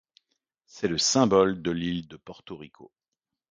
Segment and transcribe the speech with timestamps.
[0.65, 2.91] C'est le symbole de l'île de Porto Rico.